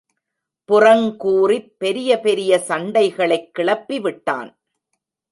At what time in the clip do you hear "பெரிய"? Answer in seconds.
1.77-2.19, 2.19-2.63